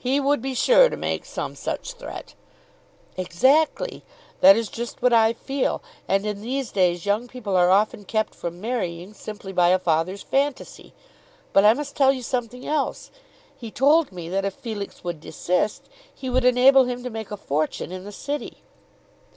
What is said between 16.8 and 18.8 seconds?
him to make a fortune in the city."